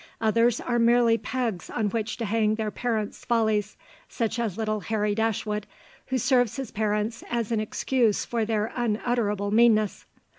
Others 0.19 0.59
are 0.59 0.79
merely 0.79 1.19
pegs 1.19 1.69
on 1.69 1.89
which 1.91 2.17
to 2.17 2.25
hang 2.25 2.55
their 2.55 2.71
parents' 2.71 3.23
follies, 3.23 3.77
such 4.09 4.39
as 4.39 4.57
little 4.57 4.79
Harry 4.79 5.13
Dashwood, 5.13 5.67
who 6.07 6.17
serves 6.17 6.55
his 6.55 6.71
parents 6.71 7.23
as 7.29 7.51
an 7.51 7.59
excuse 7.59 8.25
for 8.25 8.43
their 8.43 8.71
unutterable 8.75 9.51
meanness. 9.51 10.07